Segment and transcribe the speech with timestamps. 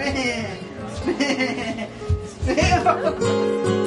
[0.00, 1.88] スペインスペイン
[2.26, 3.79] スペイン。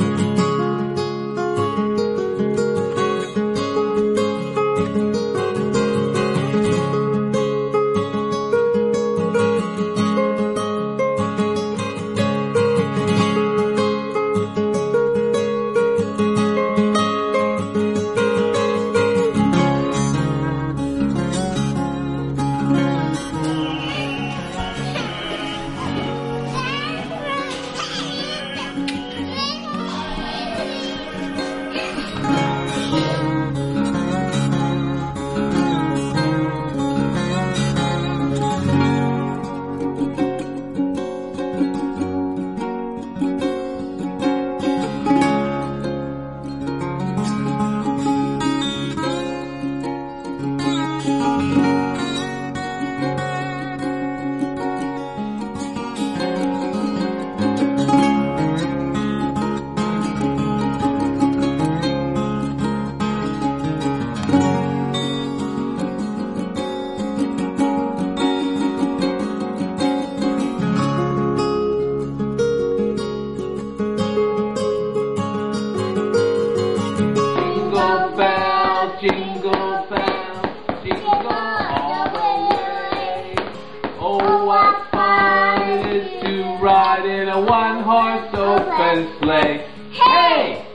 [84.05, 89.67] Oh, fun it is to ride in a one-horse open sleigh.
[89.91, 90.65] Hey!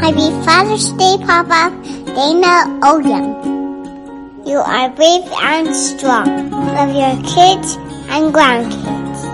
[0.00, 1.70] Happy Father's Day, Papa.
[2.04, 4.46] Dana Oyen.
[4.46, 6.50] You are brave and strong.
[6.50, 7.76] Love your kids
[8.10, 9.33] and grandkids.